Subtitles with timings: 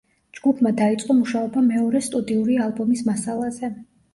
[0.37, 3.75] ჯგუფმა დაიწყო მუშაობა მეორე სტუდიური ალბომის მასალაზე.